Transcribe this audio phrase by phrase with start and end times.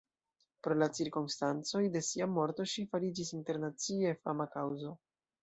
[0.67, 4.97] Pro la cirkonstancoj de sia morto ŝi fariĝis internacie fama kaŭzo.